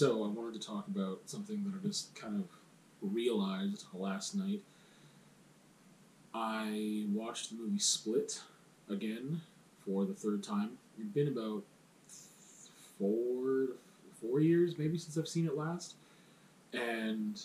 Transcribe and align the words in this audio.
so 0.00 0.24
I 0.24 0.28
wanted 0.28 0.58
to 0.58 0.66
talk 0.66 0.88
about 0.88 1.20
something 1.26 1.62
that 1.64 1.78
I 1.78 1.86
just 1.86 2.14
kind 2.14 2.34
of 2.34 2.46
realized 3.02 3.84
last 3.92 4.34
night. 4.34 4.62
I 6.32 7.04
watched 7.12 7.50
the 7.50 7.56
movie 7.56 7.78
Split 7.78 8.40
again 8.88 9.42
for 9.84 10.06
the 10.06 10.14
third 10.14 10.42
time. 10.42 10.78
It's 10.98 11.10
been 11.10 11.28
about 11.28 11.64
four 12.98 13.76
four 14.22 14.40
years 14.40 14.78
maybe 14.78 14.96
since 14.96 15.18
I've 15.18 15.28
seen 15.28 15.46
it 15.46 15.54
last, 15.54 15.96
and 16.72 17.38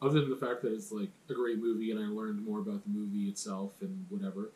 other 0.00 0.20
than 0.20 0.30
the 0.30 0.36
fact 0.36 0.62
that 0.62 0.72
it's 0.72 0.92
like 0.92 1.10
a 1.28 1.34
great 1.34 1.58
movie 1.58 1.90
and 1.90 1.98
I 1.98 2.06
learned 2.06 2.46
more 2.46 2.60
about 2.60 2.84
the 2.84 2.90
movie 2.90 3.28
itself 3.28 3.72
and 3.80 4.06
whatever, 4.08 4.52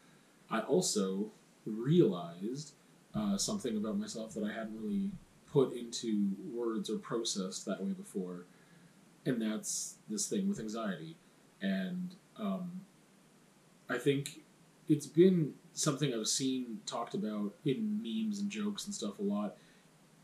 I 0.48 0.60
also 0.60 1.32
realized 1.66 2.70
uh, 3.16 3.36
something 3.36 3.76
about 3.76 3.98
myself 3.98 4.32
that 4.34 4.44
I 4.44 4.52
hadn't 4.52 4.80
really 4.80 5.10
put 5.52 5.74
into 5.74 6.30
words 6.52 6.90
or 6.90 6.98
processed 6.98 7.64
that 7.66 7.82
way 7.82 7.92
before, 7.92 8.44
and 9.26 9.40
that's 9.40 9.96
this 10.08 10.28
thing 10.28 10.48
with 10.48 10.60
anxiety. 10.60 11.16
And 11.60 12.14
um, 12.38 12.80
I 13.88 13.98
think 13.98 14.40
it's 14.88 15.06
been 15.06 15.54
something 15.72 16.12
I've 16.12 16.28
seen 16.28 16.80
talked 16.86 17.14
about 17.14 17.52
in 17.64 18.00
memes 18.02 18.40
and 18.40 18.50
jokes 18.50 18.86
and 18.86 18.94
stuff 18.94 19.18
a 19.18 19.22
lot, 19.22 19.56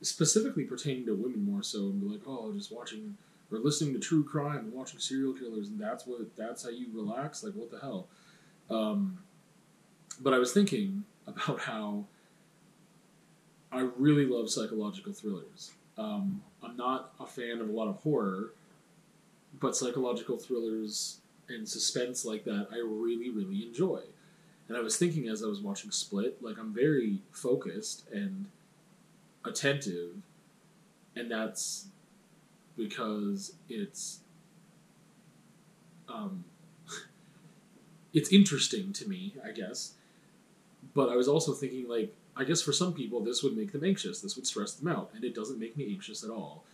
specifically 0.03 0.65
pertaining 0.65 1.07
to 1.07 1.15
women 1.15 1.45
more 1.45 1.63
so, 1.63 1.79
and 1.79 2.01
be 2.01 2.07
like, 2.09 2.23
oh, 2.27 2.53
just 2.53 2.73
watching 2.73 3.17
or 3.53 3.59
listening 3.59 3.93
to 3.95 4.01
true 4.01 4.25
crime 4.25 4.59
and 4.59 4.73
watching 4.73 4.99
serial 4.99 5.33
killers, 5.33 5.69
and 5.69 5.79
that's 5.79 6.07
what 6.07 6.35
that's 6.37 6.65
how 6.65 6.71
you 6.71 6.89
relax. 6.93 7.43
Like, 7.45 7.55
what 7.55 7.71
the 7.71 7.79
hell? 7.79 8.09
Um, 8.71 9.19
but 10.21 10.35
I 10.35 10.39
was 10.39 10.53
thinking 10.53 11.05
about 11.27 11.61
how 11.61 12.05
I 13.75 13.89
really 13.97 14.25
love 14.25 14.49
psychological 14.51 15.13
thrillers. 15.13 15.73
Um, 15.99 16.43
I'm 16.63 16.77
not 16.77 17.13
a 17.19 17.27
fan 17.27 17.61
of 17.61 17.69
a 17.69 17.73
lot 17.73 17.89
of 17.89 17.97
horror, 17.97 18.53
but 19.61 19.77
psychological 19.77 20.39
thrillers 20.39 21.19
and 21.49 21.69
suspense 21.69 22.25
like 22.25 22.45
that 22.45 22.69
I 22.73 22.77
really, 22.77 23.31
really 23.31 23.65
enjoy. 23.67 24.01
And 24.69 24.77
I 24.77 24.81
was 24.81 24.97
thinking 24.97 25.29
as 25.29 25.43
I 25.43 25.47
was 25.47 25.61
watching 25.61 25.91
Split, 25.91 26.43
like 26.43 26.57
I'm 26.59 26.73
very 26.73 27.21
focused 27.33 28.05
and 28.13 28.47
attentive, 29.45 30.15
and 31.17 31.31
that's 31.31 31.89
because 32.77 33.55
it's 33.69 34.21
um, 36.09 36.45
it's 38.15 38.33
interesting 38.33 38.93
to 38.95 39.09
me, 39.09 39.35
I 39.45 39.51
guess. 39.51 39.95
But 40.95 41.09
I 41.09 41.17
was 41.17 41.29
also 41.29 41.53
thinking, 41.53 41.89
like, 41.89 42.15
I 42.37 42.45
guess 42.45 42.63
for 42.63 42.73
some 42.73 42.93
people 42.93 43.21
this 43.21 43.43
would 43.43 43.57
make 43.57 43.73
them 43.73 43.85
anxious. 43.85 44.21
This 44.21 44.37
would 44.37 44.47
stress 44.47 44.75
them 44.75 44.89
out, 44.89 45.11
and 45.15 45.25
it 45.25 45.35
doesn't 45.35 45.59
make 45.59 45.77
me 45.77 45.93
anxious 45.93 46.25
at 46.25 46.31
all. 46.31 46.65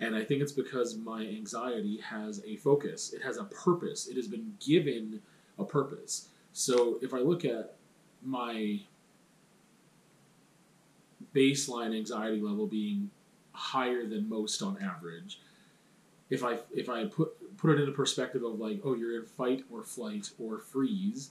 And 0.00 0.16
I 0.16 0.24
think 0.24 0.40
it's 0.40 0.52
because 0.52 0.96
my 0.96 1.20
anxiety 1.20 1.98
has 1.98 2.42
a 2.46 2.56
focus. 2.56 3.12
It 3.12 3.22
has 3.22 3.36
a 3.36 3.44
purpose. 3.44 4.08
It 4.08 4.16
has 4.16 4.26
been 4.26 4.54
given 4.66 5.20
a 5.58 5.64
purpose. 5.64 6.28
So 6.52 6.98
if 7.02 7.12
I 7.12 7.18
look 7.18 7.44
at 7.44 7.74
my 8.24 8.80
baseline 11.34 11.94
anxiety 11.94 12.40
level 12.40 12.66
being 12.66 13.10
higher 13.52 14.06
than 14.06 14.28
most 14.28 14.62
on 14.62 14.78
average, 14.82 15.38
if 16.30 16.42
I 16.44 16.58
if 16.74 16.88
I 16.88 17.04
put 17.06 17.36
put 17.58 17.72
it 17.72 17.80
into 17.80 17.92
perspective 17.92 18.42
of 18.42 18.58
like, 18.58 18.80
oh, 18.84 18.94
you're 18.94 19.20
in 19.20 19.26
fight 19.26 19.64
or 19.70 19.82
flight 19.82 20.30
or 20.38 20.58
freeze, 20.58 21.30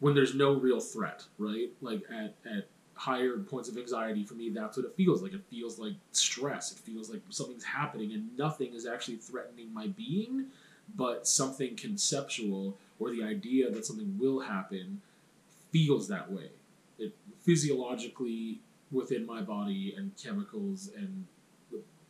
when 0.00 0.14
there's 0.14 0.34
no 0.34 0.52
real 0.52 0.80
threat, 0.80 1.24
right? 1.38 1.70
Like 1.80 2.02
at 2.10 2.34
at 2.44 2.68
higher 3.02 3.36
points 3.38 3.68
of 3.68 3.76
anxiety 3.76 4.22
for 4.22 4.34
me, 4.34 4.48
that's 4.48 4.76
what 4.76 4.86
it 4.86 4.94
feels 4.94 5.22
like. 5.22 5.32
It 5.32 5.42
feels 5.50 5.76
like 5.76 5.94
stress. 6.12 6.70
It 6.70 6.78
feels 6.78 7.10
like 7.10 7.20
something's 7.30 7.64
happening 7.64 8.12
and 8.12 8.36
nothing 8.38 8.74
is 8.74 8.86
actually 8.86 9.16
threatening 9.16 9.74
my 9.74 9.88
being, 9.88 10.46
but 10.94 11.26
something 11.26 11.74
conceptual 11.74 12.76
or 13.00 13.10
the 13.10 13.24
idea 13.24 13.72
that 13.72 13.84
something 13.84 14.16
will 14.20 14.38
happen 14.38 15.00
feels 15.72 16.06
that 16.06 16.30
way. 16.30 16.50
It 17.00 17.12
physiologically 17.40 18.60
within 18.92 19.26
my 19.26 19.40
body 19.40 19.94
and 19.96 20.12
chemicals 20.16 20.90
and 20.96 21.26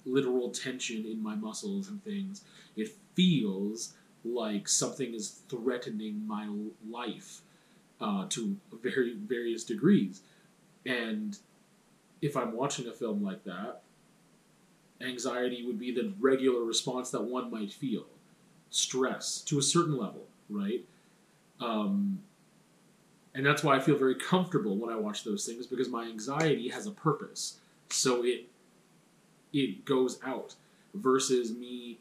literal 0.05 0.50
tension 0.50 1.06
in 1.06 1.22
my 1.22 1.34
muscles 1.34 1.89
and 1.89 2.05
things, 2.05 2.45
it 2.77 2.91
feels 3.15 3.95
like 4.27 4.69
something 4.69 5.15
is 5.15 5.41
threatening 5.49 6.27
my 6.27 6.47
life 6.87 7.41
uh, 7.99 8.27
to 8.28 8.56
very 8.83 9.15
various 9.15 9.65
degrees. 9.65 10.21
And 10.87 11.38
if 12.20 12.37
I'm 12.37 12.53
watching 12.53 12.87
a 12.88 12.93
film 12.93 13.22
like 13.22 13.44
that, 13.44 13.82
anxiety 15.00 15.65
would 15.66 15.78
be 15.78 15.93
the 15.93 16.12
regular 16.20 16.65
response 16.65 17.10
that 17.10 17.22
one 17.22 17.50
might 17.50 17.72
feel. 17.72 18.04
Stress 18.70 19.41
to 19.42 19.59
a 19.59 19.62
certain 19.62 19.97
level, 19.97 20.25
right? 20.48 20.84
Um, 21.60 22.21
and 23.34 23.44
that's 23.44 23.62
why 23.62 23.76
I 23.76 23.81
feel 23.81 23.97
very 23.97 24.15
comfortable 24.15 24.76
when 24.76 24.92
I 24.92 24.97
watch 24.97 25.25
those 25.25 25.47
things 25.47 25.66
because 25.66 25.88
my 25.88 26.04
anxiety 26.04 26.69
has 26.69 26.87
a 26.87 26.91
purpose. 26.91 27.59
So 27.91 28.25
it 28.25 28.47
it 29.53 29.84
goes 29.84 30.19
out 30.25 30.54
versus 30.94 31.53
me 31.53 31.98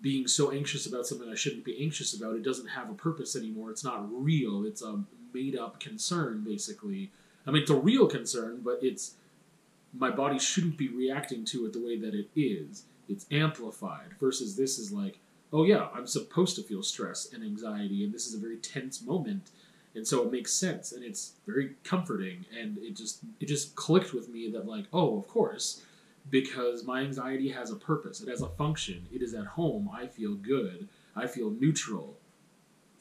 being 0.00 0.26
so 0.26 0.50
anxious 0.50 0.86
about 0.86 1.06
something 1.06 1.28
I 1.28 1.34
shouldn't 1.34 1.64
be 1.64 1.82
anxious 1.82 2.14
about. 2.14 2.36
It 2.36 2.42
doesn't 2.42 2.66
have 2.66 2.90
a 2.90 2.94
purpose 2.94 3.36
anymore. 3.36 3.70
It's 3.70 3.84
not 3.84 4.06
real. 4.10 4.64
It's 4.64 4.82
a 4.82 5.02
made 5.32 5.56
up 5.56 5.80
concern, 5.80 6.44
basically. 6.44 7.10
I 7.46 7.50
mean, 7.50 7.62
it's 7.62 7.70
a 7.70 7.76
real 7.76 8.06
concern, 8.06 8.60
but 8.64 8.78
it's 8.82 9.14
my 9.92 10.10
body 10.10 10.38
shouldn't 10.38 10.76
be 10.76 10.88
reacting 10.88 11.44
to 11.46 11.66
it 11.66 11.72
the 11.72 11.84
way 11.84 11.98
that 11.98 12.14
it 12.14 12.28
is. 12.34 12.84
It's 13.08 13.26
amplified 13.30 14.14
versus 14.20 14.56
this 14.56 14.78
is 14.78 14.92
like, 14.92 15.18
oh 15.52 15.64
yeah, 15.64 15.88
I'm 15.94 16.06
supposed 16.06 16.56
to 16.56 16.62
feel 16.62 16.82
stress 16.82 17.32
and 17.32 17.42
anxiety, 17.42 18.04
and 18.04 18.12
this 18.12 18.26
is 18.26 18.34
a 18.34 18.38
very 18.38 18.56
tense 18.56 19.02
moment, 19.02 19.50
and 19.94 20.06
so 20.06 20.22
it 20.22 20.32
makes 20.32 20.52
sense, 20.52 20.92
and 20.92 21.04
it's 21.04 21.32
very 21.46 21.74
comforting, 21.84 22.46
and 22.58 22.78
it 22.78 22.96
just 22.96 23.20
it 23.40 23.46
just 23.46 23.74
clicked 23.74 24.14
with 24.14 24.28
me 24.28 24.50
that 24.50 24.66
like, 24.66 24.86
oh, 24.92 25.18
of 25.18 25.28
course, 25.28 25.82
because 26.30 26.84
my 26.84 27.00
anxiety 27.00 27.50
has 27.50 27.70
a 27.70 27.76
purpose, 27.76 28.20
it 28.20 28.28
has 28.28 28.42
a 28.42 28.48
function. 28.48 29.06
It 29.12 29.22
is 29.22 29.34
at 29.34 29.44
home. 29.46 29.90
I 29.92 30.06
feel 30.06 30.34
good. 30.34 30.88
I 31.14 31.26
feel 31.26 31.50
neutral. 31.50 32.16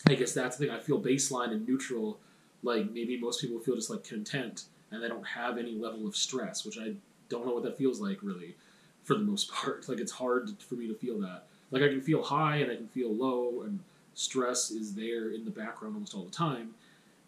I 0.08 0.16
guess 0.16 0.34
that's 0.34 0.58
the 0.58 0.66
thing. 0.66 0.76
I 0.76 0.80
feel 0.80 1.00
baseline 1.00 1.52
and 1.52 1.68
neutral 1.68 2.20
like 2.64 2.92
maybe 2.92 3.20
most 3.20 3.42
people 3.42 3.60
feel 3.60 3.76
just 3.76 3.90
like 3.90 4.04
content 4.04 4.66
and 4.92 5.02
they 5.02 5.08
don't 5.08 5.26
have 5.26 5.58
any 5.58 5.74
level 5.74 6.08
of 6.08 6.16
stress, 6.16 6.66
which 6.66 6.78
I 6.78 6.94
don't 7.30 7.46
know 7.46 7.54
what 7.54 7.64
that 7.64 7.78
feels 7.78 8.00
like 8.00 8.18
really, 8.22 8.56
for 9.04 9.16
the 9.16 9.24
most 9.24 9.52
part. 9.54 9.88
Like 9.88 10.00
it's 10.00 10.12
hard 10.12 10.50
for 10.68 10.76
me 10.76 10.88
to 10.88 10.96
feel 10.96 11.20
that. 11.22 11.44
Like 11.72 11.84
I 11.84 11.88
can 11.88 12.02
feel 12.02 12.22
high 12.22 12.58
and 12.58 12.72
I 12.72 12.76
can 12.76 12.88
feel 12.88 13.14
low, 13.14 13.62
and 13.62 13.80
stress 14.14 14.72
is 14.72 14.94
there 14.94 15.32
in 15.32 15.46
the 15.46 15.52
background 15.52 15.96
almost 15.96 16.14
all 16.14 16.26
the 16.26 16.32
time. 16.32 16.72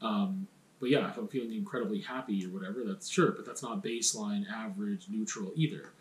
Um, 0.01 0.47
but 0.81 0.89
yeah, 0.89 1.09
if 1.09 1.17
I'm 1.17 1.29
feeling 1.29 1.53
incredibly 1.53 2.01
happy 2.01 2.45
or 2.45 2.49
whatever, 2.49 2.83
that's 2.85 3.07
sure, 3.07 3.31
but 3.31 3.45
that's 3.45 3.63
not 3.63 3.81
baseline, 3.81 4.45
average, 4.51 5.05
neutral 5.09 5.53
either. 5.55 5.91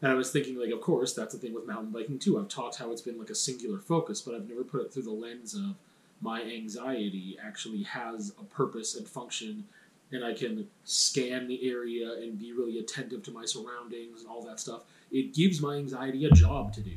And 0.00 0.10
I 0.10 0.14
was 0.14 0.30
thinking, 0.30 0.58
like, 0.58 0.70
of 0.70 0.80
course, 0.80 1.12
that's 1.12 1.34
the 1.34 1.40
thing 1.40 1.54
with 1.54 1.66
mountain 1.66 1.90
biking 1.90 2.18
too. 2.18 2.38
I've 2.38 2.48
talked 2.48 2.76
how 2.76 2.92
it's 2.92 3.02
been 3.02 3.18
like 3.18 3.28
a 3.28 3.34
singular 3.34 3.78
focus, 3.78 4.22
but 4.22 4.34
I've 4.34 4.48
never 4.48 4.64
put 4.64 4.80
it 4.82 4.92
through 4.92 5.02
the 5.02 5.10
lens 5.10 5.54
of 5.54 5.74
my 6.20 6.42
anxiety 6.42 7.36
actually 7.44 7.82
has 7.82 8.32
a 8.40 8.44
purpose 8.44 8.96
and 8.96 9.06
function 9.06 9.64
and 10.12 10.24
I 10.24 10.34
can 10.34 10.66
scan 10.84 11.48
the 11.48 11.68
area 11.68 12.12
and 12.14 12.38
be 12.38 12.52
really 12.52 12.78
attentive 12.78 13.22
to 13.24 13.32
my 13.32 13.44
surroundings 13.44 14.20
and 14.20 14.30
all 14.30 14.42
that 14.44 14.60
stuff. 14.60 14.82
It 15.10 15.34
gives 15.34 15.60
my 15.60 15.76
anxiety 15.76 16.24
a 16.26 16.30
job 16.30 16.72
to 16.74 16.80
do. 16.80 16.96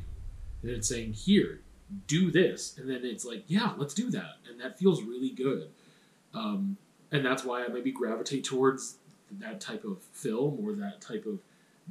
And 0.62 0.70
it's 0.70 0.88
saying, 0.88 1.14
here, 1.14 1.60
do 2.06 2.30
this. 2.30 2.78
And 2.78 2.88
then 2.88 3.00
it's 3.04 3.24
like, 3.24 3.44
yeah, 3.48 3.72
let's 3.76 3.94
do 3.94 4.10
that. 4.10 4.36
And 4.48 4.60
that 4.60 4.78
feels 4.78 5.02
really 5.02 5.30
good. 5.30 5.70
Um, 6.34 6.76
and 7.10 7.24
that's 7.24 7.44
why 7.44 7.64
I 7.64 7.68
maybe 7.68 7.90
gravitate 7.90 8.44
towards 8.44 8.96
that 9.38 9.60
type 9.60 9.84
of 9.84 9.98
film 10.12 10.58
or 10.64 10.72
that 10.74 11.00
type 11.00 11.26
of 11.26 11.40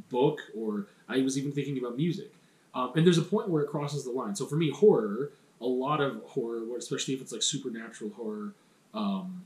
book. 0.10 0.40
Or 0.56 0.88
I 1.10 1.22
was 1.22 1.38
even 1.38 1.52
thinking 1.52 1.78
about 1.78 1.98
music. 1.98 2.32
Um, 2.74 2.94
and 2.96 3.06
there's 3.06 3.18
a 3.18 3.24
point 3.24 3.50
where 3.50 3.64
it 3.64 3.70
crosses 3.70 4.06
the 4.06 4.12
line. 4.12 4.36
So 4.36 4.46
for 4.46 4.56
me, 4.56 4.72
horror 4.72 5.32
a 5.62 5.66
lot 5.66 6.02
of 6.02 6.22
horror, 6.24 6.64
especially 6.78 7.14
if 7.14 7.22
it's 7.22 7.32
like 7.32 7.44
supernatural 7.44 8.12
horror, 8.12 8.54
um, 8.94 9.44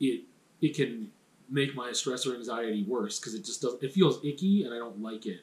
it 0.00 0.22
it 0.60 0.74
can 0.74 1.10
make 1.50 1.74
my 1.74 1.92
stress 1.92 2.26
or 2.26 2.34
anxiety 2.34 2.84
worse 2.84 3.18
because 3.18 3.34
it 3.34 3.44
just 3.44 3.62
does 3.62 3.76
it 3.82 3.92
feels 3.92 4.24
icky 4.24 4.64
and 4.64 4.72
I 4.72 4.78
don't 4.78 5.02
like 5.02 5.26
it. 5.26 5.40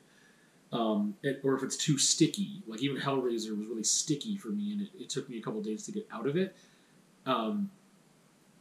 Um, 0.73 1.15
or 1.43 1.55
if 1.55 1.63
it's 1.63 1.75
too 1.75 1.97
sticky, 1.97 2.63
like 2.65 2.81
even 2.81 2.95
Hellraiser 2.95 3.57
was 3.57 3.67
really 3.67 3.83
sticky 3.83 4.37
for 4.37 4.47
me, 4.47 4.71
and 4.71 4.81
it, 4.81 4.89
it 4.97 5.09
took 5.09 5.29
me 5.29 5.37
a 5.37 5.41
couple 5.41 5.61
days 5.61 5.83
to 5.85 5.91
get 5.91 6.07
out 6.13 6.25
of 6.25 6.37
it. 6.37 6.55
Um, 7.25 7.69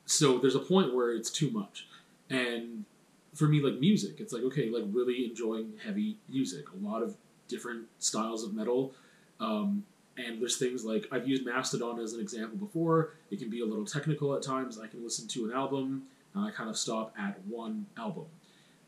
so 0.06 0.38
there's 0.38 0.56
a 0.56 0.60
point 0.60 0.92
where 0.92 1.12
it's 1.12 1.30
too 1.30 1.50
much, 1.50 1.86
and 2.28 2.84
for 3.32 3.46
me, 3.46 3.60
like 3.60 3.78
music, 3.78 4.16
it's 4.18 4.32
like 4.32 4.42
okay, 4.42 4.70
like 4.70 4.84
really 4.90 5.24
enjoying 5.24 5.74
heavy 5.84 6.16
music, 6.28 6.66
a 6.72 6.84
lot 6.84 7.02
of 7.02 7.14
different 7.46 7.86
styles 8.00 8.42
of 8.42 8.54
metal. 8.54 8.92
Um, 9.38 9.84
and 10.26 10.40
there's 10.40 10.56
things 10.56 10.84
like 10.84 11.06
I've 11.10 11.26
used 11.26 11.44
Mastodon 11.44 11.98
as 11.98 12.12
an 12.12 12.20
example 12.20 12.58
before. 12.58 13.14
It 13.30 13.38
can 13.38 13.50
be 13.50 13.60
a 13.60 13.66
little 13.66 13.84
technical 13.84 14.34
at 14.34 14.42
times. 14.42 14.78
I 14.78 14.86
can 14.86 15.02
listen 15.02 15.26
to 15.28 15.46
an 15.46 15.52
album 15.52 16.04
and 16.34 16.44
I 16.44 16.50
kind 16.50 16.70
of 16.70 16.76
stop 16.76 17.14
at 17.18 17.38
one 17.46 17.86
album. 17.96 18.26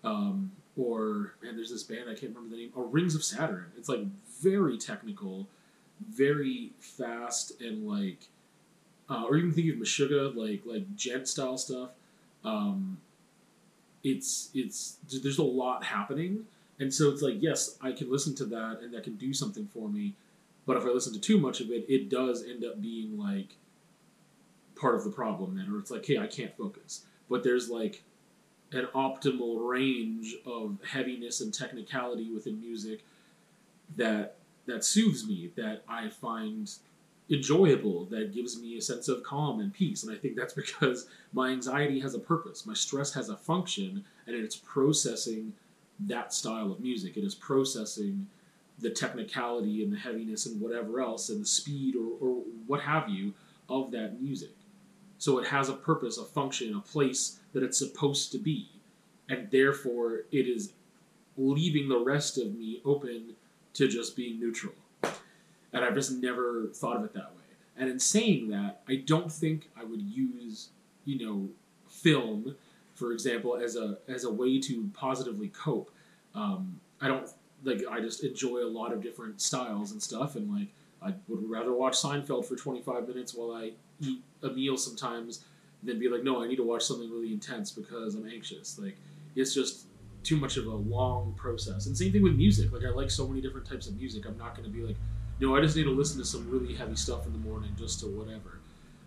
Um, 0.05 0.52
or 0.76 1.34
man, 1.43 1.56
there's 1.56 1.70
this 1.70 1.82
band 1.82 2.05
I 2.05 2.14
can't 2.14 2.34
remember 2.34 2.50
the 2.50 2.62
name. 2.62 2.73
Oh, 2.76 2.84
Rings 2.84 3.14
of 3.14 3.25
Saturn. 3.25 3.67
It's 3.76 3.88
like 3.88 4.00
very 4.40 4.79
technical, 4.79 5.46
very 6.11 6.70
fast, 6.81 7.61
and 7.61 7.87
like, 7.87 8.19
uh, 9.08 9.25
or 9.25 9.37
even 9.37 9.52
think 9.52 9.73
of 9.73 9.79
Meshuggah, 9.79 10.34
like 10.34 10.62
like 10.64 10.96
djent 10.96 11.29
style 11.29 11.58
stuff. 11.58 11.90
Um, 12.44 12.99
it's 14.02 14.50
it's 14.55 14.96
there's 15.23 15.38
a 15.38 15.44
lot 15.44 15.84
happening, 15.84 16.46
and 16.81 16.93
so 16.93 17.11
it's 17.11 17.23
like 17.23 17.37
yes, 17.40 17.76
I 17.81 17.93
can 17.93 18.11
listen 18.11 18.34
to 18.37 18.44
that, 18.46 18.81
and 18.82 18.93
that 18.94 19.05
can 19.05 19.17
do 19.17 19.32
something 19.32 19.69
for 19.73 19.88
me. 19.88 20.14
But 20.67 20.76
if 20.76 20.85
I 20.85 20.88
listen 20.88 21.12
to 21.12 21.20
too 21.20 21.38
much 21.38 21.61
of 21.61 21.70
it, 21.70 21.85
it 21.88 22.09
does 22.09 22.44
end 22.44 22.64
up 22.64 22.81
being 22.81 23.19
like 23.19 23.56
part 24.76 24.94
of 24.94 25.05
the 25.05 25.11
problem 25.11 25.56
then, 25.56 25.73
or 25.73 25.79
it's 25.79 25.91
like, 25.91 26.06
hey, 26.06 26.19
I 26.19 26.26
can't 26.26 26.56
focus. 26.56 27.05
But 27.29 27.43
there's 27.43 27.69
like 27.69 28.03
an 28.73 28.88
optimal 28.94 29.69
range 29.69 30.35
of 30.47 30.79
heaviness 30.85 31.41
and 31.41 31.53
technicality 31.53 32.31
within 32.31 32.61
music 32.61 33.05
that 33.97 34.37
that 34.67 34.85
soothes 34.85 35.26
me, 35.26 35.50
that 35.56 35.82
I 35.88 36.09
find 36.09 36.70
enjoyable, 37.31 38.05
that 38.06 38.32
gives 38.32 38.61
me 38.61 38.76
a 38.76 38.81
sense 38.81 39.08
of 39.08 39.23
calm 39.23 39.61
and 39.61 39.73
peace. 39.73 40.05
And 40.05 40.12
I 40.12 40.19
think 40.19 40.37
that's 40.37 40.55
because 40.55 41.08
my 41.32 41.50
anxiety 41.50 42.00
has 42.00 42.15
a 42.15 42.19
purpose, 42.19 42.67
my 42.67 42.75
stress 42.75 43.12
has 43.15 43.29
a 43.29 43.37
function, 43.37 44.05
and 44.26 44.37
it's 44.37 44.56
processing 44.56 45.53
that 46.00 46.32
style 46.32 46.70
of 46.70 46.81
music. 46.81 47.17
It 47.17 47.25
is 47.25 47.35
processing 47.35 48.26
the 48.82 48.90
technicality 48.90 49.82
and 49.82 49.93
the 49.93 49.96
heaviness 49.96 50.46
and 50.46 50.61
whatever 50.61 51.00
else 51.00 51.29
and 51.29 51.40
the 51.40 51.46
speed 51.46 51.94
or, 51.96 52.08
or 52.20 52.43
what 52.67 52.81
have 52.81 53.08
you 53.08 53.32
of 53.69 53.90
that 53.93 54.20
music. 54.20 54.50
So 55.19 55.38
it 55.38 55.46
has 55.46 55.69
a 55.69 55.75
purpose, 55.75 56.19
a 56.19 56.25
function, 56.25 56.75
a 56.75 56.81
place 56.81 57.38
that 57.52 57.62
it's 57.62 57.79
supposed 57.79 58.32
to 58.32 58.38
be. 58.38 58.69
And 59.29 59.49
therefore, 59.50 60.25
it 60.32 60.49
is 60.49 60.73
leaving 61.37 61.88
the 61.88 61.99
rest 61.99 62.38
of 62.38 62.55
me 62.55 62.81
open 62.84 63.37
to 63.75 63.88
just 63.88 64.17
being 64.17 64.40
neutral. 64.40 64.75
And 65.73 65.84
I've 65.84 65.94
just 65.94 66.12
never 66.12 66.67
thought 66.75 66.96
of 66.96 67.05
it 67.05 67.14
that 67.14 67.31
way. 67.37 67.43
And 67.76 67.88
in 67.88 67.99
saying 67.99 68.49
that, 68.50 68.82
I 68.88 68.96
don't 68.96 69.32
think 69.32 69.70
I 69.79 69.84
would 69.84 70.02
use, 70.02 70.70
you 71.05 71.25
know, 71.25 71.49
film, 71.88 72.56
for 72.94 73.12
example, 73.12 73.56
as 73.56 73.76
a 73.76 73.99
as 74.08 74.25
a 74.25 74.31
way 74.31 74.61
to 74.61 74.90
positively 74.93 75.49
cope. 75.49 75.90
Um, 76.34 76.81
I 77.00 77.08
don't 77.08 77.31
like. 77.64 77.82
I 77.91 78.00
just 78.00 78.25
enjoy 78.25 78.59
a 78.59 78.69
lot 78.69 78.93
of 78.93 79.03
different 79.03 79.41
styles 79.41 79.93
and 79.93 80.03
stuff, 80.03 80.37
and 80.37 80.53
like 80.53 80.69
I 81.03 81.14
would 81.29 81.49
rather 81.49 81.73
watch 81.73 81.94
Seinfeld 81.94 82.47
for 82.47 82.56
25 82.56 83.09
minutes 83.09 83.35
while 83.35 83.53
I 83.53 83.73
eat 84.00 84.23
a 84.43 84.50
meal 84.50 84.76
sometimes 84.76 85.44
than 85.82 85.99
be 85.99 86.09
like, 86.09 86.23
no, 86.23 86.43
I 86.43 86.49
need 86.49 86.56
to 86.56 86.62
watch 86.62 86.82
something 86.82 87.11
really 87.11 87.32
intense 87.32 87.70
because 87.70 88.14
I'm 88.14 88.29
anxious. 88.29 88.79
Like 88.79 88.97
it's 89.35 89.55
just 89.55 89.87
too 90.23 90.37
much 90.37 90.56
of 90.56 90.67
a 90.67 90.75
long 90.75 91.35
process. 91.37 91.87
And 91.87 91.97
same 91.97 92.12
thing 92.12 92.23
with 92.23 92.37
music. 92.37 92.73
Like 92.73 92.85
I 92.85 92.91
like 92.91 93.11
so 93.11 93.26
many 93.26 93.41
different 93.41 93.67
types 93.67 93.88
of 93.88 93.97
music. 93.97 94.26
I'm 94.26 94.38
not 94.38 94.55
going 94.56 94.70
to 94.70 94.75
be 94.76 94.85
like, 94.85 94.97
no, 95.41 95.56
I 95.56 95.61
just 95.61 95.76
need 95.76 95.85
to 95.85 95.91
listen 95.91 96.19
to 96.20 96.25
some 96.25 96.49
really 96.50 96.75
heavy 96.75 96.94
stuff 96.94 97.26
in 97.26 97.32
the 97.32 97.38
morning 97.38 97.70
just 97.76 98.00
to 98.00 98.06
whatever. 98.06 98.61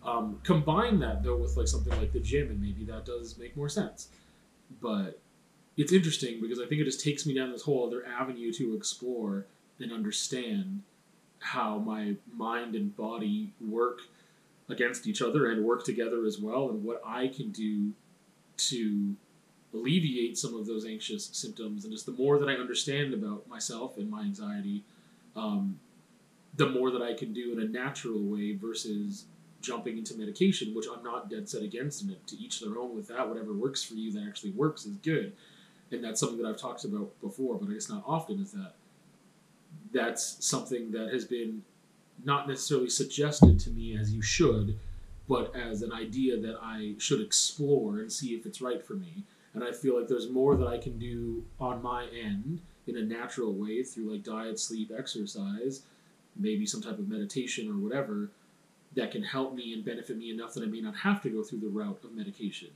Um, 0.04 0.40
combine 0.44 1.00
that 1.00 1.24
though 1.24 1.38
with 1.38 1.56
like 1.58 1.68
something 1.68 1.98
like 1.98 2.12
the 2.12 2.20
gym, 2.20 2.50
and 2.50 2.62
maybe 2.62 2.84
that 2.86 3.06
does 3.06 3.38
make 3.38 3.56
more 3.56 3.70
sense. 3.70 4.10
But 4.82 5.20
it's 5.78 5.92
interesting 5.92 6.40
because 6.42 6.60
I 6.60 6.66
think 6.66 6.82
it 6.82 6.86
just 6.86 7.04
takes 7.04 7.26
me 7.26 7.34
down 7.34 7.52
this 7.52 7.64
whole 7.64 7.86
other 7.86 8.06
avenue 8.06 8.52
to 8.54 8.76
explore 8.76 9.46
and 9.80 9.92
understand 9.92 10.82
how 11.40 11.80
my 11.80 12.16
mind 12.34 12.76
and 12.76 12.96
body 12.96 13.54
work 13.60 14.00
against 14.70 15.06
each 15.06 15.22
other 15.22 15.52
and 15.52 15.64
work 15.64 15.84
together 15.84 16.26
as 16.26 16.40
well, 16.40 16.70
and 16.70 16.84
what 16.84 17.02
I 17.06 17.28
can 17.28 17.52
do 17.52 17.92
to 18.58 19.16
alleviate 19.74 20.38
some 20.38 20.56
of 20.56 20.66
those 20.66 20.86
anxious 20.86 21.26
symptoms. 21.34 21.84
And 21.84 21.94
just 21.94 22.06
the 22.06 22.14
more 22.14 22.40
that 22.40 22.48
I 22.48 22.54
understand 22.54 23.14
about 23.14 23.48
myself 23.48 23.98
and 23.98 24.10
my 24.10 24.22
anxiety, 24.22 24.84
um, 25.36 25.80
the 26.56 26.70
more 26.70 26.90
that 26.92 27.02
I 27.02 27.14
can 27.14 27.34
do 27.34 27.52
in 27.52 27.60
a 27.60 27.68
natural 27.68 28.22
way 28.22 28.56
versus 28.56 29.26
jumping 29.62 29.98
into 29.98 30.16
medication, 30.16 30.74
which 30.74 30.86
I'm 30.92 31.04
not 31.04 31.30
dead 31.30 31.50
set 31.50 31.62
against. 31.62 32.02
And 32.02 32.16
to 32.28 32.38
each 32.38 32.62
their 32.62 32.80
own 32.80 32.96
with 32.96 33.08
that. 33.10 33.28
Whatever 33.28 33.54
works 33.54 33.84
for 33.84 33.96
you 33.96 34.12
that 34.14 34.24
actually 34.28 34.52
works 34.52 34.86
is 34.86 34.96
good. 34.98 35.34
And 35.92 36.04
that's 36.04 36.20
something 36.20 36.42
that 36.42 36.48
I've 36.48 36.58
talked 36.58 36.84
about 36.84 37.10
before, 37.22 37.56
but 37.56 37.70
I 37.70 37.74
guess 37.74 37.90
not 37.90 38.04
often. 38.06 38.42
Is 38.42 38.52
that 38.54 38.74
that's 39.94 40.46
something 40.46 40.92
that 40.92 41.14
has 41.14 41.26
been 41.26 41.64
not 42.24 42.48
necessarily 42.48 42.90
suggested 42.90 43.60
to 43.60 43.70
me 43.70 43.98
as 43.98 44.12
you 44.12 44.22
should, 44.22 44.78
but 45.28 45.56
as 45.56 45.82
an 45.82 45.92
idea 45.92 46.38
that 46.38 46.58
I 46.62 46.96
should 46.98 47.22
explore 47.22 48.00
and 48.00 48.12
see 48.12 48.36
if 48.36 48.46
it's 48.46 48.62
right 48.62 48.86
for 48.86 48.94
me. 48.94 49.24
And 49.54 49.64
I 49.64 49.72
feel 49.72 49.98
like 49.98 50.08
there's 50.08 50.30
more 50.30 50.56
that 50.56 50.68
I 50.68 50.78
can 50.78 51.00
do 51.00 51.44
on 51.60 51.82
my 51.82 52.08
end 52.08 52.62
in 52.88 52.98
a 52.98 53.02
natural 53.02 53.54
way 53.54 53.84
through 53.84 54.12
like 54.12 54.24
diet, 54.24 54.60
sleep, 54.60 54.92
exercise, 54.96 55.84
maybe 56.36 56.66
some 56.66 56.82
type 56.82 57.00
of 57.00 57.08
meditation 57.08 57.70
or 57.70 57.78
whatever 57.78 58.30
that 58.96 59.12
can 59.12 59.24
help 59.24 59.54
me 59.54 59.74
and 59.74 59.84
benefit 59.84 60.18
me 60.18 60.32
enough 60.32 60.54
that 60.54 60.64
I 60.64 60.68
may 60.68 60.82
not 60.82 60.96
have 60.96 61.22
to 61.24 61.30
go 61.30 61.44
through 61.44 61.60
the 61.60 61.68
route 61.68 62.00
of 62.04 62.14
medication. 62.14 62.70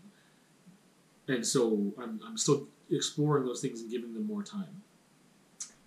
And 1.30 1.46
so 1.46 1.94
I'm, 2.02 2.20
I'm 2.26 2.38
still 2.38 2.68
exploring 2.92 3.46
those 3.46 3.62
things 3.62 3.82
and 3.82 3.90
giving 3.90 4.14
them 4.14 4.26
more 4.26 4.44
time. 4.44 4.82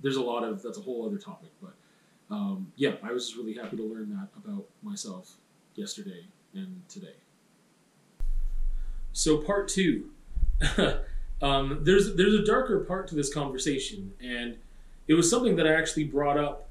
There's 0.00 0.16
a 0.16 0.22
lot 0.22 0.44
of 0.44 0.62
that's 0.62 0.78
a 0.78 0.80
whole 0.80 1.04
other 1.06 1.18
topic, 1.18 1.50
but 1.60 1.74
um, 2.30 2.72
yeah, 2.76 2.92
I 3.02 3.12
was 3.12 3.26
just 3.26 3.36
really 3.36 3.54
happy 3.54 3.76
to 3.76 3.82
learn 3.82 4.08
that 4.10 4.28
about 4.36 4.64
myself 4.82 5.36
yesterday 5.74 6.24
and 6.54 6.80
today. 6.88 7.14
So 9.12 9.38
part 9.38 9.68
two, 9.68 10.10
um, 11.42 11.80
there's 11.82 12.14
there's 12.14 12.34
a 12.34 12.44
darker 12.44 12.80
part 12.80 13.08
to 13.08 13.14
this 13.14 13.32
conversation, 13.32 14.12
and 14.22 14.56
it 15.08 15.14
was 15.14 15.28
something 15.28 15.56
that 15.56 15.66
I 15.66 15.74
actually 15.74 16.04
brought 16.04 16.38
up 16.38 16.68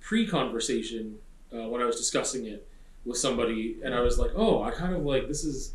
pre-conversation 0.00 1.18
uh, 1.52 1.68
when 1.68 1.82
I 1.82 1.84
was 1.84 1.96
discussing 1.96 2.46
it 2.46 2.66
with 3.04 3.18
somebody, 3.18 3.76
and 3.84 3.94
I 3.94 4.00
was 4.00 4.18
like, 4.18 4.30
oh, 4.34 4.62
I 4.62 4.70
kind 4.70 4.94
of 4.94 5.04
like 5.04 5.28
this 5.28 5.44
is 5.44 5.72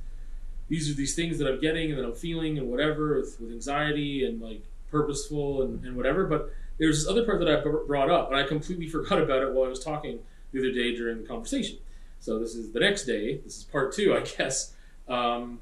these 0.71 0.89
are 0.89 0.94
these 0.94 1.15
things 1.15 1.38
that 1.38 1.50
I'm 1.50 1.59
getting 1.59 1.91
and 1.91 2.00
that 2.00 2.06
I'm 2.06 2.15
feeling 2.15 2.57
and 2.57 2.69
whatever 2.69 3.19
with, 3.19 3.41
with 3.41 3.51
anxiety 3.51 4.25
and 4.25 4.41
like 4.41 4.63
purposeful 4.89 5.63
and, 5.63 5.83
and 5.83 5.97
whatever. 5.97 6.25
But 6.25 6.50
there's 6.79 7.01
this 7.01 7.09
other 7.12 7.25
part 7.25 7.39
that 7.39 7.50
I 7.50 7.62
brought 7.62 8.09
up, 8.09 8.31
and 8.31 8.39
I 8.39 8.47
completely 8.47 8.88
forgot 8.95 9.19
about 9.21 9.41
it 9.41 9.51
while 9.51 9.65
I 9.65 9.68
was 9.68 9.83
talking 9.83 10.19
the 10.53 10.59
other 10.59 10.71
day 10.71 10.95
during 10.95 11.23
the 11.23 11.27
conversation. 11.27 11.77
So 12.21 12.39
this 12.39 12.56
is 12.56 12.71
the 12.71 12.79
next 12.79 13.03
day. 13.03 13.39
This 13.39 13.57
is 13.57 13.63
part 13.65 13.94
two, 13.94 14.15
I 14.15 14.21
guess. 14.38 14.73
Um, 15.09 15.59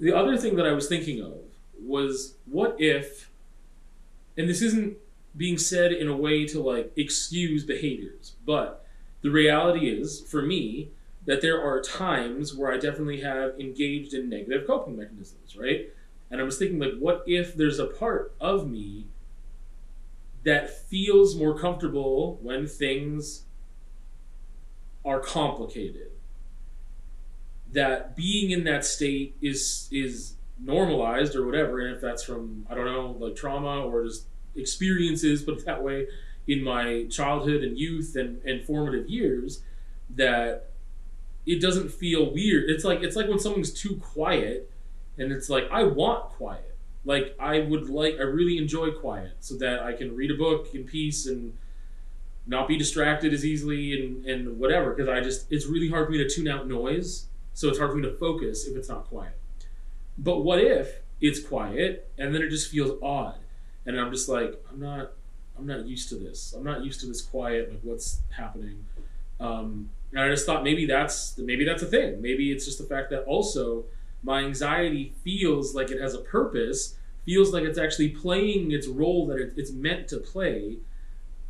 the 0.00 0.14
other 0.14 0.38
thing 0.38 0.56
that 0.56 0.64
I 0.66 0.72
was 0.72 0.88
thinking 0.88 1.20
of 1.20 1.34
was 1.78 2.36
what 2.46 2.74
if, 2.78 3.30
and 4.38 4.48
this 4.48 4.62
isn't 4.62 4.96
being 5.36 5.58
said 5.58 5.92
in 5.92 6.08
a 6.08 6.16
way 6.16 6.46
to 6.46 6.62
like 6.62 6.90
excuse 6.96 7.64
behaviors, 7.64 8.32
but 8.46 8.86
the 9.20 9.28
reality 9.28 9.90
is, 9.90 10.22
for 10.22 10.40
me, 10.40 10.88
that 11.26 11.42
there 11.42 11.60
are 11.60 11.80
times 11.80 12.54
where 12.54 12.72
I 12.72 12.78
definitely 12.78 13.20
have 13.20 13.58
engaged 13.58 14.14
in 14.14 14.28
negative 14.28 14.66
coping 14.66 14.96
mechanisms, 14.96 15.56
right? 15.56 15.90
And 16.30 16.40
I 16.40 16.44
was 16.44 16.58
thinking, 16.58 16.78
like, 16.78 16.96
what 16.98 17.24
if 17.26 17.54
there's 17.54 17.78
a 17.78 17.86
part 17.86 18.34
of 18.40 18.68
me 18.68 19.06
that 20.44 20.88
feels 20.88 21.36
more 21.36 21.58
comfortable 21.58 22.38
when 22.42 22.66
things 22.66 23.42
are 25.04 25.20
complicated? 25.20 26.12
That 27.72 28.16
being 28.16 28.52
in 28.52 28.64
that 28.64 28.84
state 28.84 29.36
is 29.42 29.88
is 29.90 30.34
normalized 30.58 31.34
or 31.34 31.44
whatever, 31.44 31.80
and 31.80 31.94
if 31.94 32.00
that's 32.00 32.22
from 32.22 32.66
I 32.70 32.74
don't 32.74 32.86
know, 32.86 33.16
like 33.18 33.34
trauma 33.34 33.84
or 33.84 34.04
just 34.04 34.26
experiences, 34.54 35.42
put 35.42 35.58
it 35.58 35.66
that 35.66 35.82
way, 35.82 36.06
in 36.46 36.62
my 36.62 37.06
childhood 37.10 37.62
and 37.62 37.76
youth 37.76 38.14
and, 38.16 38.40
and 38.44 38.64
formative 38.64 39.08
years 39.08 39.62
that 40.10 40.70
it 41.46 41.60
doesn't 41.60 41.90
feel 41.90 42.32
weird. 42.32 42.68
It's 42.68 42.84
like 42.84 43.02
it's 43.02 43.16
like 43.16 43.28
when 43.28 43.38
something's 43.38 43.72
too 43.72 43.96
quiet 43.96 44.70
and 45.18 45.32
it's 45.32 45.48
like 45.48 45.68
I 45.70 45.84
want 45.84 46.30
quiet. 46.30 46.76
Like 47.04 47.36
I 47.38 47.60
would 47.60 47.88
like 47.88 48.16
I 48.18 48.22
really 48.22 48.58
enjoy 48.58 48.90
quiet 48.90 49.32
so 49.40 49.56
that 49.58 49.82
I 49.82 49.92
can 49.92 50.14
read 50.16 50.30
a 50.30 50.34
book 50.34 50.74
in 50.74 50.84
peace 50.84 51.26
and 51.26 51.56
not 52.48 52.68
be 52.68 52.76
distracted 52.76 53.32
as 53.32 53.44
easily 53.44 53.92
and, 54.00 54.24
and 54.26 54.58
whatever 54.58 54.92
because 54.92 55.08
I 55.08 55.20
just 55.20 55.50
it's 55.50 55.66
really 55.66 55.88
hard 55.88 56.06
for 56.06 56.12
me 56.12 56.18
to 56.18 56.28
tune 56.28 56.48
out 56.48 56.68
noise 56.68 57.26
so 57.54 57.68
it's 57.68 57.78
hard 57.78 57.90
for 57.90 57.96
me 57.96 58.02
to 58.02 58.16
focus 58.16 58.66
if 58.66 58.76
it's 58.76 58.88
not 58.88 59.08
quiet. 59.08 59.38
But 60.18 60.40
what 60.40 60.60
if 60.60 61.00
it's 61.20 61.40
quiet 61.40 62.10
and 62.18 62.34
then 62.34 62.42
it 62.42 62.50
just 62.50 62.70
feels 62.70 62.98
odd 63.02 63.38
and 63.86 63.98
I'm 63.98 64.10
just 64.10 64.28
like 64.28 64.60
I'm 64.70 64.80
not 64.80 65.12
I'm 65.58 65.66
not 65.66 65.86
used 65.86 66.08
to 66.10 66.16
this. 66.16 66.52
I'm 66.56 66.64
not 66.64 66.84
used 66.84 67.00
to 67.00 67.06
this 67.06 67.22
quiet. 67.22 67.70
Like, 67.70 67.80
what's 67.82 68.20
happening? 68.36 68.84
Um, 69.40 69.90
and 70.16 70.24
I 70.24 70.30
just 70.30 70.46
thought 70.46 70.64
maybe 70.64 70.86
that's 70.86 71.36
maybe 71.36 71.66
that's 71.66 71.82
a 71.82 71.86
thing. 71.86 72.22
Maybe 72.22 72.50
it's 72.50 72.64
just 72.64 72.78
the 72.78 72.84
fact 72.84 73.10
that 73.10 73.24
also 73.24 73.84
my 74.22 74.40
anxiety 74.40 75.12
feels 75.22 75.74
like 75.74 75.90
it 75.90 76.00
has 76.00 76.14
a 76.14 76.20
purpose, 76.20 76.96
feels 77.26 77.52
like 77.52 77.64
it's 77.64 77.78
actually 77.78 78.08
playing 78.08 78.72
its 78.72 78.88
role 78.88 79.26
that 79.26 79.38
it, 79.38 79.52
it's 79.58 79.72
meant 79.72 80.08
to 80.08 80.16
play 80.16 80.78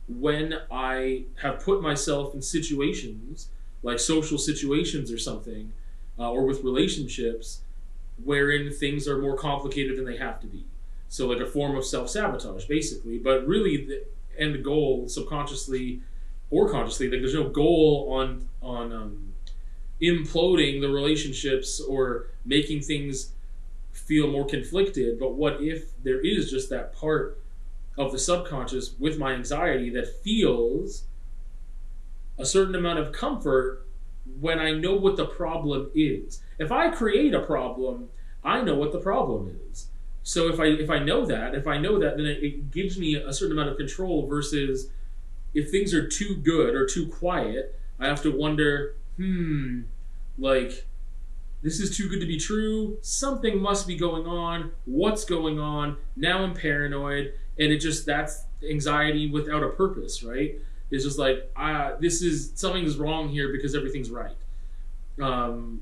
when 0.08 0.58
I 0.68 1.26
have 1.42 1.60
put 1.60 1.80
myself 1.80 2.34
in 2.34 2.42
situations 2.42 3.48
like 3.84 4.00
social 4.00 4.36
situations 4.36 5.12
or 5.12 5.18
something, 5.18 5.72
uh, 6.18 6.28
or 6.28 6.44
with 6.44 6.64
relationships 6.64 7.60
wherein 8.24 8.72
things 8.72 9.06
are 9.06 9.18
more 9.18 9.36
complicated 9.36 9.96
than 9.96 10.06
they 10.06 10.16
have 10.16 10.40
to 10.40 10.46
be 10.48 10.64
So 11.08 11.28
like 11.28 11.38
a 11.38 11.46
form 11.46 11.76
of 11.76 11.84
self 11.84 12.10
sabotage, 12.10 12.64
basically. 12.64 13.18
But 13.18 13.46
really, 13.46 13.86
the 13.86 14.02
end 14.36 14.64
goal, 14.64 15.06
subconsciously 15.08 16.00
or 16.50 16.70
consciously, 16.70 17.10
like 17.10 17.20
there's 17.20 17.34
no 17.34 17.48
goal 17.48 18.08
on 18.12 18.48
on 18.62 18.92
um, 18.92 19.32
imploding 20.00 20.80
the 20.80 20.88
relationships 20.88 21.80
or 21.80 22.28
making 22.44 22.80
things 22.80 23.32
feel 23.92 24.28
more 24.28 24.46
conflicted. 24.46 25.18
But 25.18 25.34
what 25.34 25.60
if 25.60 26.02
there 26.02 26.20
is 26.20 26.50
just 26.50 26.70
that 26.70 26.94
part 26.94 27.40
of 27.98 28.12
the 28.12 28.18
subconscious 28.18 28.94
with 28.98 29.18
my 29.18 29.32
anxiety 29.32 29.90
that 29.90 30.22
feels 30.22 31.04
a 32.38 32.44
certain 32.44 32.74
amount 32.74 32.98
of 32.98 33.12
comfort 33.12 33.86
when 34.40 34.58
I 34.58 34.72
know 34.72 34.94
what 34.94 35.16
the 35.16 35.26
problem 35.26 35.90
is. 35.94 36.42
If 36.58 36.72
I 36.72 36.90
create 36.90 37.32
a 37.32 37.40
problem, 37.40 38.10
I 38.44 38.60
know 38.60 38.74
what 38.74 38.92
the 38.92 38.98
problem 38.98 39.58
is. 39.70 39.88
So 40.22 40.48
if 40.48 40.58
I 40.58 40.66
if 40.66 40.90
I 40.90 40.98
know 40.98 41.24
that, 41.26 41.54
if 41.54 41.66
I 41.66 41.78
know 41.78 41.98
that, 41.98 42.16
then 42.16 42.26
it, 42.26 42.42
it 42.42 42.70
gives 42.70 42.98
me 42.98 43.14
a 43.14 43.32
certain 43.32 43.56
amount 43.56 43.70
of 43.70 43.76
control 43.76 44.26
versus 44.26 44.90
if 45.56 45.70
things 45.70 45.94
are 45.94 46.06
too 46.06 46.36
good 46.36 46.74
or 46.74 46.86
too 46.86 47.06
quiet, 47.06 47.80
I 47.98 48.06
have 48.06 48.22
to 48.22 48.30
wonder, 48.30 48.94
hmm, 49.16 49.82
like 50.36 50.86
this 51.62 51.80
is 51.80 51.96
too 51.96 52.10
good 52.10 52.20
to 52.20 52.26
be 52.26 52.36
true. 52.38 52.98
Something 53.00 53.60
must 53.60 53.86
be 53.86 53.96
going 53.96 54.26
on. 54.26 54.72
What's 54.84 55.24
going 55.24 55.58
on? 55.58 55.96
Now 56.14 56.44
I'm 56.44 56.52
paranoid, 56.52 57.32
and 57.58 57.72
it 57.72 57.78
just 57.78 58.04
that's 58.04 58.44
anxiety 58.70 59.30
without 59.30 59.62
a 59.62 59.70
purpose, 59.70 60.22
right? 60.22 60.56
It's 60.90 61.04
just 61.04 61.18
like 61.18 61.50
uh, 61.56 61.92
this 62.00 62.20
is 62.20 62.52
something's 62.54 62.98
wrong 62.98 63.30
here 63.30 63.50
because 63.50 63.74
everything's 63.74 64.10
right, 64.10 64.36
um, 65.22 65.80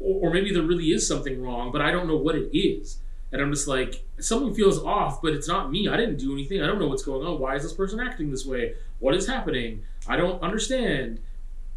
or, 0.00 0.28
or 0.28 0.34
maybe 0.34 0.52
there 0.52 0.64
really 0.64 0.90
is 0.90 1.06
something 1.06 1.40
wrong, 1.40 1.70
but 1.70 1.80
I 1.80 1.92
don't 1.92 2.08
know 2.08 2.16
what 2.16 2.34
it 2.34 2.50
is, 2.52 2.98
and 3.32 3.40
I'm 3.40 3.50
just 3.50 3.66
like 3.66 4.04
something 4.20 4.54
feels 4.54 4.82
off, 4.82 5.22
but 5.22 5.32
it's 5.32 5.48
not 5.48 5.70
me. 5.70 5.88
I 5.88 5.96
didn't 5.96 6.18
do 6.18 6.32
anything. 6.32 6.62
I 6.62 6.66
don't 6.66 6.78
know 6.78 6.86
what's 6.86 7.02
going 7.02 7.26
on. 7.26 7.40
Why 7.40 7.56
is 7.56 7.62
this 7.62 7.72
person 7.72 7.98
acting 7.98 8.30
this 8.30 8.44
way? 8.44 8.74
What 8.98 9.14
is 9.14 9.26
happening? 9.26 9.82
I 10.06 10.16
don't 10.16 10.42
understand. 10.42 11.20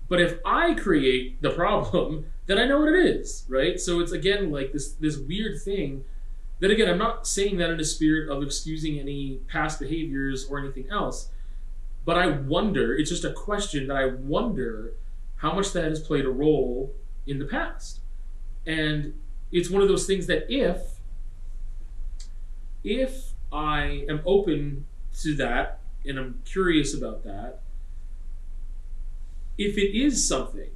But 0.07 0.21
if 0.21 0.39
I 0.45 0.74
create 0.75 1.41
the 1.41 1.50
problem, 1.50 2.27
then 2.45 2.59
I 2.59 2.65
know 2.65 2.79
what 2.79 2.89
it 2.89 3.05
is, 3.05 3.45
right? 3.47 3.79
So 3.79 4.00
it's 4.01 4.12
again 4.12 4.51
like 4.51 4.74
this 4.74 4.91
this 4.93 5.17
weird 5.17 5.62
thing 5.62 6.03
that 6.59 6.71
again 6.71 6.89
I'm 6.89 6.97
not 6.97 7.25
saying 7.25 7.57
that 7.57 7.69
in 7.69 7.79
a 7.79 7.85
spirit 7.85 8.29
of 8.29 8.43
excusing 8.43 9.00
any 9.00 9.39
past 9.47 9.79
behaviors 9.79 10.45
or 10.50 10.59
anything 10.59 10.89
else, 10.91 11.29
but 12.05 12.17
I 12.17 12.27
wonder, 12.27 12.95
it's 12.95 13.09
just 13.09 13.25
a 13.25 13.33
question 13.33 13.88
that 13.88 13.97
I 13.97 14.05
wonder 14.05 14.93
how 15.38 15.53
much 15.53 15.74
that 15.74 15.85
has 15.85 16.00
played 16.00 16.25
a 16.25 16.29
role 16.29 16.93
in 17.25 17.39
the 17.39 17.45
past. 17.45 18.00
And 18.65 19.19
it's 19.51 19.69
one 19.69 19.81
of 19.81 19.88
those 19.88 20.05
things 20.05 20.27
that 20.27 20.45
if 20.50 21.00
if 22.86 23.34
I 23.51 24.06
am 24.08 24.22
open 24.25 24.86
to 25.22 25.36
that 25.36 25.80
and 26.06 26.20
I'm 26.20 26.42
curious 26.46 26.94
about 26.94 27.24
that, 27.24 27.62
if 29.58 29.77
it 29.77 29.98
is 29.98 30.27
something, 30.27 30.70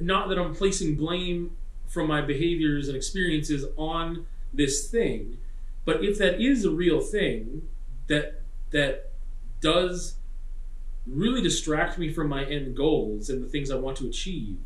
not 0.00 0.28
that 0.28 0.38
I'm 0.38 0.54
placing 0.54 0.96
blame 0.96 1.56
from 1.86 2.06
my 2.06 2.22
behaviors 2.22 2.88
and 2.88 2.96
experiences 2.96 3.66
on 3.76 4.26
this 4.54 4.88
thing, 4.88 5.38
but 5.84 6.02
if 6.02 6.18
that 6.18 6.40
is 6.40 6.64
a 6.64 6.70
real 6.70 7.00
thing 7.00 7.68
that 8.06 8.42
that 8.70 9.10
does 9.60 10.14
really 11.06 11.42
distract 11.42 11.98
me 11.98 12.12
from 12.12 12.28
my 12.28 12.44
end 12.44 12.76
goals 12.76 13.28
and 13.28 13.42
the 13.42 13.48
things 13.48 13.70
I 13.70 13.76
want 13.76 13.96
to 13.98 14.06
achieve, 14.06 14.58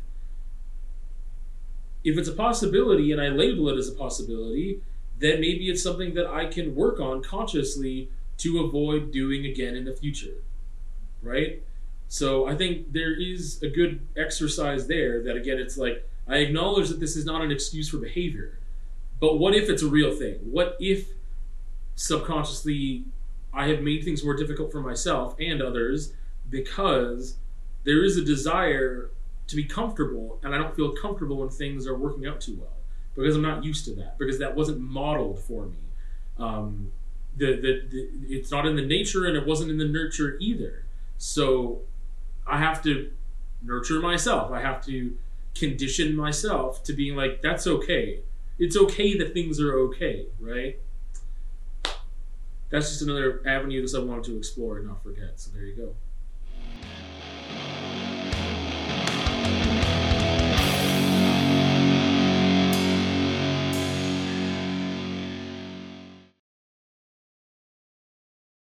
if 2.03 2.17
it's 2.17 2.29
a 2.29 2.33
possibility 2.33 3.11
and 3.11 3.19
I 3.19 3.29
label 3.29 3.67
it 3.69 3.77
as 3.77 3.89
a 3.89 3.93
possibility, 3.93 4.81
then 5.19 5.39
maybe 5.39 5.69
it's 5.69 5.81
something 5.81 6.13
that 6.15 6.27
I 6.27 6.45
can 6.45 6.75
work 6.75 6.99
on 6.99 7.23
consciously 7.23 8.09
to 8.37 8.59
avoid 8.65 9.11
doing 9.11 9.45
again 9.45 9.75
in 9.75 9.85
the 9.85 9.93
future. 9.93 10.43
Right? 11.21 11.63
So 12.07 12.47
I 12.47 12.55
think 12.55 12.93
there 12.93 13.13
is 13.19 13.61
a 13.63 13.67
good 13.67 14.05
exercise 14.15 14.87
there 14.87 15.23
that 15.23 15.35
again 15.35 15.57
it's 15.57 15.77
like 15.77 16.07
I 16.27 16.37
acknowledge 16.37 16.89
that 16.89 16.99
this 16.99 17.15
is 17.15 17.25
not 17.25 17.41
an 17.41 17.51
excuse 17.51 17.89
for 17.89 17.97
behavior. 17.97 18.59
But 19.19 19.39
what 19.39 19.55
if 19.55 19.69
it's 19.69 19.81
a 19.81 19.87
real 19.87 20.13
thing? 20.13 20.35
What 20.43 20.75
if 20.79 21.07
subconsciously 21.95 23.05
I 23.53 23.67
have 23.69 23.81
made 23.81 24.03
things 24.03 24.23
more 24.23 24.35
difficult 24.35 24.71
for 24.71 24.81
myself 24.81 25.35
and 25.39 25.61
others 25.61 26.13
because 26.49 27.37
there 27.85 28.03
is 28.03 28.17
a 28.17 28.23
desire 28.23 29.09
to 29.47 29.55
be 29.55 29.63
comfortable 29.63 30.39
and 30.43 30.53
I 30.53 30.57
don't 30.57 30.75
feel 30.75 30.91
comfortable 30.91 31.37
when 31.37 31.49
things 31.49 31.87
are 31.87 31.95
working 31.95 32.27
out 32.27 32.41
too 32.41 32.57
well 32.59 32.74
because 33.15 33.35
I'm 33.35 33.41
not 33.41 33.63
used 33.63 33.85
to 33.85 33.95
that 33.95 34.17
because 34.17 34.39
that 34.39 34.55
wasn't 34.55 34.79
modeled 34.79 35.39
for 35.39 35.67
me. 35.67 35.77
Um, 36.37 36.91
the, 37.37 37.55
the, 37.55 37.83
the 37.89 38.35
it's 38.35 38.51
not 38.51 38.65
in 38.65 38.75
the 38.75 38.85
nature 38.85 39.25
and 39.25 39.35
it 39.35 39.45
wasn't 39.45 39.71
in 39.71 39.77
the 39.77 39.87
nurture 39.87 40.37
either. 40.39 40.83
So 41.17 41.81
I 42.45 42.59
have 42.59 42.83
to 42.83 43.11
nurture 43.61 43.99
myself. 43.99 44.51
I 44.51 44.61
have 44.61 44.85
to 44.85 45.17
condition 45.53 46.15
myself 46.15 46.83
to 46.83 46.93
being 46.93 47.15
like 47.15 47.41
that's 47.41 47.65
okay. 47.67 48.19
It's 48.59 48.77
okay 48.77 49.17
that 49.17 49.33
things 49.33 49.59
are 49.59 49.73
okay, 49.79 50.27
right? 50.39 50.77
That's 52.69 52.89
just 52.89 53.01
another 53.01 53.41
avenue 53.45 53.85
that 53.85 53.97
I 53.97 54.03
wanted 54.03 54.25
to 54.25 54.37
explore 54.37 54.77
and 54.77 54.87
not 54.87 55.03
forget. 55.03 55.39
So 55.39 55.51
there 55.53 55.63
you 55.63 55.75
go. 55.75 55.95